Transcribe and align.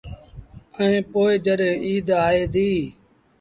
ائيٚݩ 0.77 1.05
پو 1.11 1.21
جڏهيݩ 1.45 1.81
ايٚد 1.85 2.07
آئي 2.27 2.43
ديٚ۔ 2.53 2.81